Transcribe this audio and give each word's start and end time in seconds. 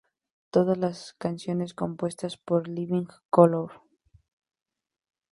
Todas 0.49 0.79
las 0.79 1.13
canciones 1.19 1.75
compuestas 1.75 2.35
por 2.35 2.67
Living 2.67 3.05
Colour. 3.29 3.83